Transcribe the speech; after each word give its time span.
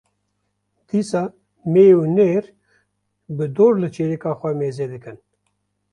dîsa 0.89 1.23
mê 1.73 1.87
û 2.01 2.03
nêr 2.15 2.43
bi 3.35 3.45
dor 3.55 3.73
li 3.81 3.89
çêlika 3.95 4.31
xwe 4.39 4.51
mêze 4.59 4.85
dikin. 4.93 5.17